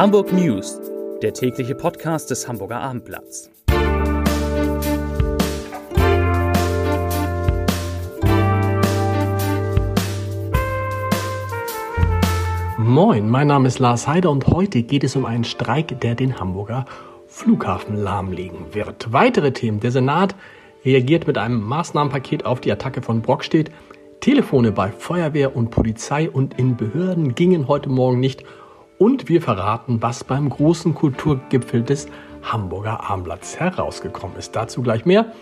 Hamburg 0.00 0.32
News, 0.32 0.80
der 1.20 1.34
tägliche 1.34 1.74
Podcast 1.74 2.30
des 2.30 2.48
Hamburger 2.48 2.80
Abendblatts. 2.80 3.50
Moin, 12.78 13.28
mein 13.28 13.46
Name 13.48 13.68
ist 13.68 13.78
Lars 13.78 14.08
Heider 14.08 14.30
und 14.30 14.46
heute 14.46 14.82
geht 14.84 15.04
es 15.04 15.16
um 15.16 15.26
einen 15.26 15.44
Streik, 15.44 16.00
der 16.00 16.14
den 16.14 16.40
Hamburger 16.40 16.86
Flughafen 17.26 17.94
lahmlegen 17.94 18.72
wird. 18.72 19.12
Weitere 19.12 19.52
Themen. 19.52 19.80
Der 19.80 19.90
Senat 19.90 20.34
reagiert 20.82 21.26
mit 21.26 21.36
einem 21.36 21.60
Maßnahmenpaket 21.60 22.46
auf 22.46 22.62
die 22.62 22.72
Attacke 22.72 23.02
von 23.02 23.20
Brockstedt. 23.20 23.70
Telefone 24.20 24.72
bei 24.72 24.92
Feuerwehr 24.92 25.54
und 25.54 25.70
Polizei 25.70 26.30
und 26.30 26.58
in 26.58 26.78
Behörden 26.78 27.34
gingen 27.34 27.68
heute 27.68 27.90
Morgen 27.90 28.18
nicht 28.18 28.44
und 29.00 29.30
wir 29.30 29.40
verraten, 29.40 30.02
was 30.02 30.24
beim 30.24 30.50
großen 30.50 30.94
Kulturgipfel 30.94 31.82
des 31.82 32.06
Hamburger 32.42 33.08
Abendblatts 33.08 33.58
herausgekommen 33.58 34.36
ist. 34.36 34.54
Dazu 34.54 34.82
gleich 34.82 35.06
mehr. 35.06 35.32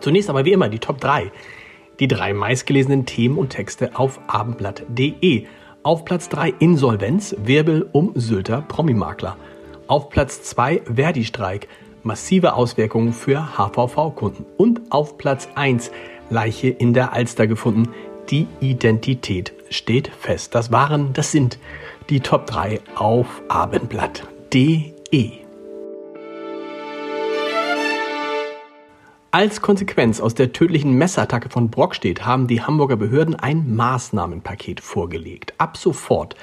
Zunächst 0.00 0.30
aber 0.30 0.46
wie 0.46 0.52
immer 0.52 0.70
die 0.70 0.78
Top 0.78 0.98
3. 0.98 1.30
Die 2.00 2.08
drei 2.08 2.32
meistgelesenen 2.32 3.04
Themen 3.04 3.36
und 3.36 3.50
Texte 3.50 3.90
auf 3.98 4.18
abendblatt.de. 4.28 5.44
Auf 5.82 6.06
Platz 6.06 6.30
3 6.30 6.54
Insolvenz, 6.58 7.36
Wirbel 7.38 7.86
um 7.92 8.12
Sylter 8.14 8.62
Promimakler. 8.62 9.36
Auf 9.86 10.08
Platz 10.08 10.42
2 10.42 10.84
Verdi-Streik, 10.86 11.68
massive 12.02 12.54
Auswirkungen 12.54 13.12
für 13.12 13.58
HVV-Kunden. 13.58 14.46
Und 14.56 14.80
auf 14.88 15.18
Platz 15.18 15.50
1 15.54 15.90
Leiche 16.30 16.68
in 16.68 16.94
der 16.94 17.12
Alster 17.12 17.46
gefunden. 17.46 17.90
Die 18.30 18.46
Identität 18.60 19.52
steht 19.74 20.08
fest. 20.08 20.54
Das 20.54 20.72
waren, 20.72 21.12
das 21.12 21.32
sind 21.32 21.58
die 22.10 22.20
Top 22.20 22.46
3 22.46 22.80
auf 22.94 23.42
abendblatt.de. 23.48 25.44
Als 29.30 29.60
Konsequenz 29.60 30.20
aus 30.20 30.34
der 30.34 30.52
tödlichen 30.52 30.92
Messerattacke 30.92 31.48
von 31.48 31.68
Brockstedt 31.68 32.24
haben 32.24 32.46
die 32.46 32.62
Hamburger 32.62 32.96
Behörden 32.96 33.34
ein 33.34 33.74
Maßnahmenpaket 33.74 34.80
vorgelegt. 34.80 35.54
Ab 35.58 35.76
sofort 35.76 36.36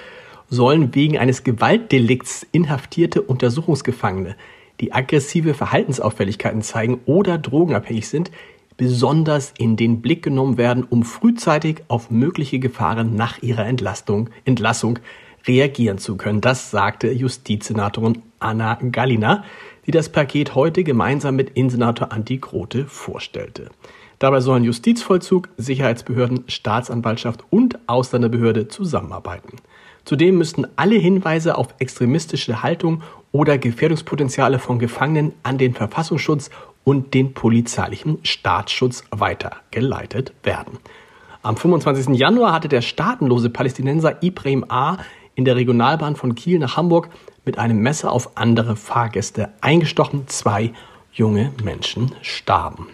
sollen 0.50 0.94
wegen 0.94 1.18
eines 1.18 1.46
Gewaltdelikts 1.46 2.46
inhaftierte 2.52 3.22
Untersuchungsgefangene, 3.22 4.36
die 4.82 4.92
aggressive 4.92 5.54
Verhaltensauffälligkeiten 5.54 6.62
zeigen 6.64 7.00
oder 7.06 7.38
drogenabhängig 7.38 8.10
sind, 8.10 8.30
besonders 8.78 9.54
in 9.58 9.76
den 9.76 10.02
Blick 10.02 10.24
genommen 10.24 10.58
werden, 10.58 10.84
um 10.84 11.04
frühzeitig 11.04 11.84
auf 11.88 12.12
mögliche 12.12 12.60
Gefahren 12.60 13.16
nach 13.16 13.42
ihrer 13.42 13.66
Entlastung, 13.66 14.30
Entlassung 14.46 15.00
reagieren 15.48 15.98
zu 15.98 16.18
können. 16.18 16.42
Das 16.42 16.72
sagte 16.72 17.12
Justizsenatorin 17.12 18.22
Anna 18.40 18.76
Gallina, 18.76 19.44
die 19.86 19.92
das 19.92 20.10
Paket 20.10 20.56
heute 20.56 20.84
gemeinsam 20.84 21.36
mit 21.36 21.52
Innensenator 21.52 22.12
Antti 22.12 22.38
Grote 22.38 22.86
vorstellte. 22.86 23.70
Dabei 24.20 24.40
sollen 24.40 24.64
Justizvollzug, 24.64 25.50
Sicherheitsbehörden, 25.58 26.44
Staatsanwaltschaft 26.48 27.44
und 27.50 27.80
Ausländerbehörde 27.88 28.68
zusammenarbeiten. 28.68 29.58
Zudem 30.06 30.38
müssten 30.38 30.68
alle 30.76 30.96
Hinweise 30.96 31.58
auf 31.58 31.76
extremistische 31.80 32.62
Haltung 32.62 33.02
oder 33.32 33.58
Gefährdungspotenziale 33.58 34.60
von 34.60 34.78
Gefangenen 34.78 35.34
an 35.44 35.58
den 35.58 35.74
Verfassungsschutz 35.74 36.50
und 36.84 37.14
den 37.14 37.34
polizeilichen 37.34 38.20
Staatsschutz 38.24 39.04
weitergeleitet 39.12 40.34
werden. 40.44 40.80
Am 41.44 41.58
25. 41.58 42.16
Januar 42.16 42.54
hatte 42.54 42.68
der 42.68 42.82
staatenlose 42.82 43.50
Palästinenser 43.50 44.22
Ibrahim 44.22 44.66
A 44.70 44.98
in 45.36 45.46
der 45.46 45.56
Regionalbahn 45.56 46.16
von 46.16 46.36
Kiel 46.36 46.60
nach 46.60 46.78
Hamburg 46.78 47.10
mit 47.46 47.58
einem 47.58 47.80
Messer 47.80 48.12
auf 48.12 48.38
andere 48.38 48.76
Fahrgäste 48.76 49.50
eingestochen. 49.62 50.28
Zwei 50.28 50.74
junge 51.12 51.52
Menschen 51.64 52.14
starben. 52.22 52.88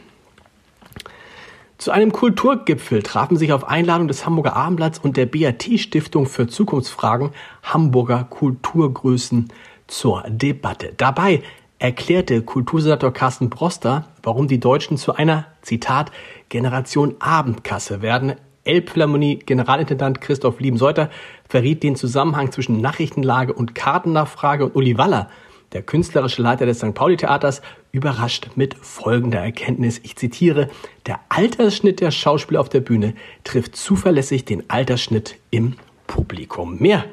Zu 1.77 1.91
einem 1.91 2.11
Kulturgipfel 2.11 3.03
trafen 3.03 3.37
sich 3.37 3.53
auf 3.53 3.67
Einladung 3.67 4.07
des 4.07 4.25
Hamburger 4.25 4.55
Abendblatts 4.55 4.97
und 4.99 5.15
der 5.15 5.27
BAT 5.27 5.63
Stiftung 5.75 6.25
für 6.25 6.47
Zukunftsfragen 6.47 7.31
Hamburger 7.61 8.23
Kulturgrößen 8.23 9.49
zur 9.85 10.23
Debatte. 10.27 10.93
Dabei 10.97 11.43
erklärte 11.79 12.41
Kultursenator 12.41 13.13
Carsten 13.13 13.49
Broster, 13.49 14.05
warum 14.23 14.47
die 14.47 14.59
Deutschen 14.59 14.97
zu 14.97 15.13
einer, 15.13 15.45
Zitat, 15.61 16.11
Generation 16.49 17.15
Abendkasse 17.19 18.01
werden. 18.01 18.33
Elbphilharmonie 18.63 19.39
Generalintendant 19.39 20.19
Christoph 20.19 20.59
Lieben-Seuter 20.59 21.09
verriet 21.47 21.83
den 21.83 21.95
Zusammenhang 21.95 22.51
zwischen 22.51 22.81
Nachrichtenlage 22.81 23.53
und 23.53 23.75
Kartennachfrage 23.75 24.65
und 24.65 24.75
Uli 24.75 24.97
Waller, 24.97 25.29
der 25.73 25.83
künstlerische 25.83 26.41
Leiter 26.41 26.65
des 26.65 26.79
St. 26.79 26.93
Pauli 26.93 27.17
Theaters, 27.17 27.61
überrascht 27.91 28.49
mit 28.55 28.75
folgender 28.75 29.39
Erkenntnis. 29.39 29.99
Ich 30.03 30.15
zitiere, 30.15 30.69
der 31.05 31.19
Altersschnitt 31.29 32.01
der 32.01 32.11
Schauspieler 32.11 32.59
auf 32.59 32.69
der 32.69 32.81
Bühne 32.81 33.13
trifft 33.43 33.75
zuverlässig 33.75 34.45
den 34.45 34.69
Altersschnitt 34.69 35.35
im 35.51 35.75
Publikum. 36.07 36.77
Mehr 36.79 37.05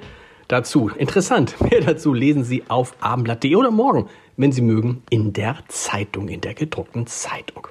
dazu, 0.48 0.90
interessant, 0.96 1.60
mehr 1.70 1.80
dazu 1.80 2.12
lesen 2.12 2.44
Sie 2.44 2.64
auf 2.68 2.94
abendblatt.de 3.00 3.54
oder 3.56 3.70
morgen, 3.70 4.08
wenn 4.36 4.52
Sie 4.52 4.62
mögen, 4.62 5.02
in 5.10 5.32
der 5.32 5.58
Zeitung, 5.68 6.28
in 6.28 6.40
der 6.40 6.54
gedruckten 6.54 7.06
Zeitung. 7.06 7.68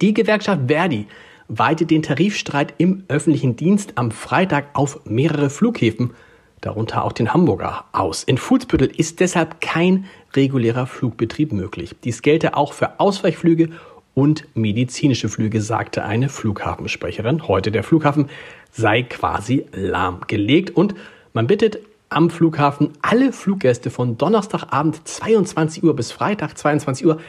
Die 0.00 0.14
Gewerkschaft 0.14 0.62
Verdi 0.68 1.06
weitet 1.48 1.90
den 1.90 2.02
Tarifstreit 2.02 2.74
im 2.78 3.04
öffentlichen 3.08 3.56
Dienst 3.56 3.92
am 3.96 4.12
Freitag 4.12 4.68
auf 4.74 5.04
mehrere 5.04 5.50
Flughäfen, 5.50 6.12
darunter 6.60 7.04
auch 7.04 7.12
den 7.12 7.34
Hamburger, 7.34 7.84
aus. 7.92 8.22
In 8.22 8.38
Fuhlsbüttel 8.38 8.88
ist 8.88 9.20
deshalb 9.20 9.60
kein 9.60 10.04
regulärer 10.34 10.86
Flugbetrieb 10.86 11.52
möglich. 11.52 11.96
Dies 12.04 12.22
gelte 12.22 12.56
auch 12.56 12.72
für 12.72 13.00
Ausweichflüge 13.00 13.70
und 14.14 14.46
medizinische 14.54 15.28
Flüge, 15.28 15.60
sagte 15.60 16.04
eine 16.04 16.28
Flughafensprecherin. 16.28 17.48
Heute 17.48 17.70
der 17.70 17.82
Flughafen 17.82 18.28
sei 18.70 19.02
quasi 19.02 19.66
lahmgelegt 19.72 20.70
und 20.70 20.94
man 21.32 21.46
bittet 21.46 21.78
am 22.08 22.28
Flughafen 22.28 22.90
alle 23.02 23.32
Fluggäste 23.32 23.90
von 23.90 24.18
Donnerstagabend 24.18 25.06
22 25.06 25.84
Uhr 25.84 25.94
bis 25.94 26.10
Freitag 26.12 26.58
22 26.58 27.06
Uhr 27.06 27.20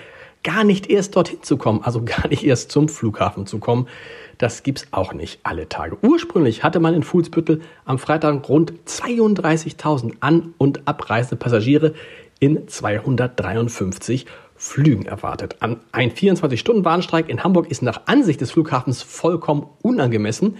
gar 0.44 0.64
nicht 0.64 0.90
erst 0.90 1.16
dorthin 1.16 1.44
zu 1.44 1.58
kommen, 1.58 1.82
also 1.84 2.02
gar 2.06 2.28
nicht 2.28 2.44
erst 2.44 2.72
zum 2.72 2.90
Flughafen 2.90 3.46
zu 3.46 3.60
kommen. 3.60 3.88
Das 4.38 4.64
gibt's 4.64 4.88
auch 4.90 5.14
nicht 5.14 5.40
alle 5.44 5.70
Tage. 5.70 5.98
Ursprünglich 6.02 6.64
hatte 6.64 6.80
man 6.80 6.96
in 6.96 7.04
Fuhlsbüttel 7.04 7.62
am 7.86 8.00
Freitag 8.00 8.50
rund 8.50 8.74
32.000 8.88 10.14
an- 10.20 10.56
und 10.58 10.88
abreisende 10.88 11.36
Passagiere 11.36 11.94
in 12.40 12.68
253 12.68 14.26
Flügen 14.56 15.06
erwartet. 15.06 15.58
Ein 15.60 16.12
24-Stunden-Warnstreik 16.12 17.30
in 17.30 17.44
Hamburg 17.44 17.70
ist 17.70 17.82
nach 17.82 18.02
Ansicht 18.06 18.42
des 18.42 18.52
Flughafens 18.52 19.04
vollkommen 19.04 19.68
unangemessen, 19.82 20.58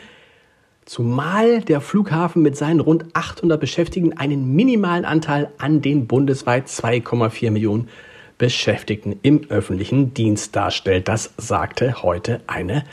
zumal 0.92 1.62
der 1.62 1.80
Flughafen 1.80 2.42
mit 2.42 2.58
seinen 2.58 2.82
rund 2.82 3.06
800 3.14 3.58
Beschäftigten 3.62 4.18
einen 4.18 4.54
minimalen 4.56 5.06
Anteil 5.06 5.50
an 5.58 5.82
den 5.82 6.06
bundesweit 6.06 6.68
2,4 6.68 7.50
Millionen 7.50 7.88
Beschäftigten 8.38 9.18
im 9.22 9.50
öffentlichen 9.50 10.14
Dienst 10.14 10.54
darstellt. 10.54 11.08
Das 11.08 11.34
sagte 11.38 12.04
heute 12.04 12.42
eine 12.46 12.84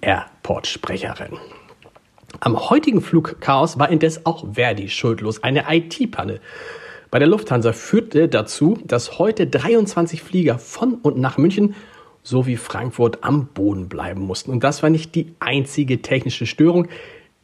Airport-Sprecherin. 0.00 1.36
Am 2.40 2.70
heutigen 2.70 3.02
Flugchaos 3.02 3.78
war 3.78 3.90
indes 3.90 4.24
auch 4.24 4.54
Verdi 4.54 4.88
schuldlos. 4.88 5.42
Eine 5.42 5.66
IT-Panne 5.68 6.40
bei 7.10 7.18
der 7.18 7.28
Lufthansa 7.28 7.74
führte 7.74 8.26
dazu, 8.28 8.78
dass 8.86 9.18
heute 9.18 9.46
23 9.46 10.22
Flieger 10.22 10.58
von 10.58 10.94
und 10.94 11.18
nach 11.18 11.36
München 11.36 11.74
sowie 12.22 12.56
Frankfurt 12.56 13.22
am 13.22 13.48
Boden 13.48 13.90
bleiben 13.90 14.22
mussten. 14.22 14.50
Und 14.50 14.64
das 14.64 14.82
war 14.82 14.88
nicht 14.88 15.14
die 15.14 15.34
einzige 15.40 16.00
technische 16.00 16.46
Störung, 16.46 16.88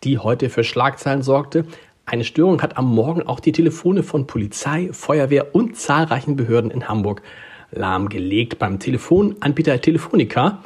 die 0.05 0.19
heute 0.19 0.50
für 0.50 0.64
Schlagzeilen 0.64 1.23
sorgte. 1.23 1.64
Eine 2.06 2.25
Störung 2.25 2.62
hat 2.62 2.76
am 2.76 2.93
Morgen 2.93 3.23
auch 3.23 3.41
die 3.41 3.52
Telefone 3.52 4.02
von 4.02 4.26
Polizei, 4.26 4.88
Feuerwehr 4.93 5.55
und 5.55 5.76
zahlreichen 5.76 6.37
Behörden 6.37 6.70
in 6.70 6.88
Hamburg 6.88 7.23
lahmgelegt. 7.70 8.58
Beim 8.58 8.79
Telefonanbieter 8.79 9.81
Telefonica, 9.81 10.62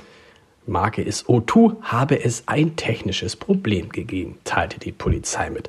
Marke 0.67 1.03
ist 1.03 1.27
O2, 1.27 1.83
habe 1.83 2.25
es 2.25 2.45
ein 2.47 2.77
technisches 2.77 3.37
Problem 3.37 3.91
gegeben, 3.91 4.39
teilte 4.45 4.81
die 4.81 4.93
Polizei 4.93 5.51
mit. 5.51 5.69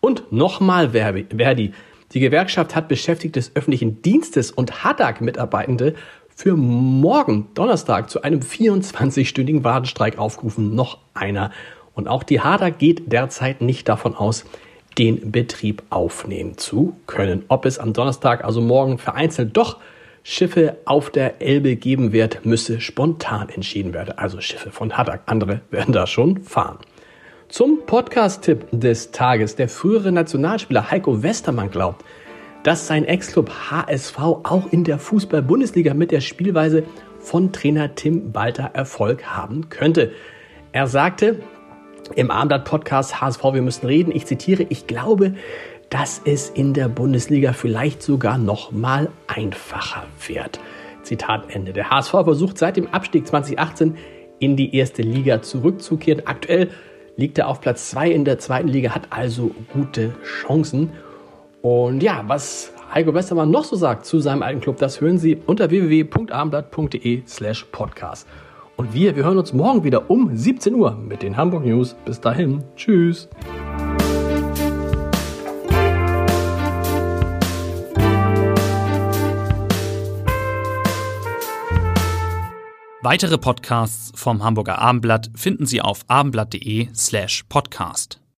Und 0.00 0.30
nochmal 0.30 0.90
Verdi. 0.90 1.72
Die 2.12 2.20
Gewerkschaft 2.20 2.76
hat 2.76 2.88
Beschäftigte 2.88 3.40
des 3.40 3.56
öffentlichen 3.56 4.02
Dienstes 4.02 4.50
und 4.50 4.84
Hadak-Mitarbeitende 4.84 5.94
für 6.36 6.56
morgen, 6.56 7.48
Donnerstag, 7.54 8.10
zu 8.10 8.22
einem 8.22 8.40
24-stündigen 8.40 9.64
Warnstreik 9.64 10.18
aufgerufen. 10.18 10.74
Noch 10.74 10.98
einer. 11.14 11.50
Und 11.94 12.08
auch 12.08 12.22
die 12.22 12.40
Hadak 12.40 12.78
geht 12.78 13.12
derzeit 13.12 13.60
nicht 13.60 13.88
davon 13.88 14.14
aus, 14.14 14.44
den 14.98 15.32
Betrieb 15.32 15.82
aufnehmen 15.90 16.56
zu 16.58 16.96
können. 17.06 17.44
Ob 17.48 17.64
es 17.66 17.78
am 17.78 17.92
Donnerstag, 17.92 18.44
also 18.44 18.60
morgen, 18.60 18.98
vereinzelt 18.98 19.56
doch 19.56 19.78
Schiffe 20.22 20.78
auf 20.86 21.10
der 21.10 21.42
Elbe 21.42 21.76
geben 21.76 22.12
wird, 22.12 22.46
müsse 22.46 22.80
spontan 22.80 23.48
entschieden 23.50 23.92
werden. 23.92 24.16
Also 24.16 24.40
Schiffe 24.40 24.70
von 24.70 24.96
Hadak. 24.96 25.22
Andere 25.26 25.60
werden 25.70 25.92
da 25.92 26.06
schon 26.06 26.42
fahren. 26.42 26.78
Zum 27.48 27.80
Podcast-Tipp 27.84 28.66
des 28.72 29.10
Tages. 29.10 29.56
Der 29.56 29.68
frühere 29.68 30.12
Nationalspieler 30.12 30.90
Heiko 30.90 31.22
Westermann 31.22 31.70
glaubt, 31.70 32.04
dass 32.62 32.86
sein 32.86 33.04
Ex-Club 33.04 33.50
HSV 33.70 34.18
auch 34.18 34.72
in 34.72 34.84
der 34.84 34.98
Fußball-Bundesliga 34.98 35.92
mit 35.92 36.10
der 36.10 36.22
Spielweise 36.22 36.84
von 37.20 37.52
Trainer 37.52 37.94
Tim 37.94 38.32
Balter 38.32 38.70
Erfolg 38.72 39.24
haben 39.24 39.68
könnte. 39.68 40.12
Er 40.72 40.86
sagte 40.86 41.40
im 42.14 42.30
Abendblatt-Podcast 42.30 43.20
HSV, 43.20 43.42
wir 43.52 43.62
müssen 43.62 43.86
reden, 43.86 44.14
ich 44.14 44.26
zitiere, 44.26 44.66
ich 44.68 44.86
glaube, 44.86 45.34
dass 45.90 46.20
es 46.24 46.50
in 46.50 46.74
der 46.74 46.88
Bundesliga 46.88 47.52
vielleicht 47.52 48.02
sogar 48.02 48.38
noch 48.38 48.72
mal 48.72 49.08
einfacher 49.26 50.04
wird. 50.26 50.60
Zitat 51.02 51.54
Ende. 51.54 51.72
Der 51.72 51.90
HSV 51.90 52.10
versucht 52.10 52.58
seit 52.58 52.76
dem 52.76 52.88
Abstieg 52.88 53.26
2018 53.26 53.96
in 54.38 54.56
die 54.56 54.74
erste 54.74 55.02
Liga 55.02 55.42
zurückzukehren. 55.42 56.26
Aktuell 56.26 56.70
liegt 57.16 57.38
er 57.38 57.48
auf 57.48 57.60
Platz 57.60 57.90
2 57.90 58.10
in 58.10 58.24
der 58.24 58.38
zweiten 58.38 58.68
Liga, 58.68 58.94
hat 58.94 59.08
also 59.10 59.54
gute 59.72 60.14
Chancen. 60.24 60.90
Und 61.62 62.02
ja, 62.02 62.24
was 62.26 62.72
Heiko 62.92 63.14
Westermann 63.14 63.50
noch 63.50 63.64
so 63.64 63.76
sagt 63.76 64.04
zu 64.04 64.18
seinem 64.20 64.42
alten 64.42 64.60
Club, 64.60 64.78
das 64.78 65.00
hören 65.00 65.18
Sie 65.18 65.38
unter 65.46 65.70
www.abendblatt.de 65.70 67.22
slash 67.26 67.64
podcast. 67.72 68.26
Und 68.76 68.92
wir, 68.92 69.14
wir 69.14 69.24
hören 69.24 69.38
uns 69.38 69.52
morgen 69.52 69.84
wieder 69.84 70.10
um 70.10 70.36
17 70.36 70.74
Uhr 70.74 70.96
mit 70.96 71.22
den 71.22 71.36
Hamburg 71.36 71.64
News. 71.64 71.94
Bis 72.04 72.20
dahin, 72.20 72.64
tschüss. 72.76 73.28
Weitere 83.04 83.36
Podcasts 83.36 84.12
vom 84.18 84.42
Hamburger 84.42 84.78
Abendblatt 84.78 85.30
finden 85.34 85.66
Sie 85.66 85.82
auf 85.82 86.04
abendblatt.de 86.08 86.88
slash 86.94 87.44
podcast. 87.50 88.23